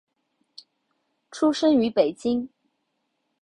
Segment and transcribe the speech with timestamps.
[1.29, 2.49] 出生于北京。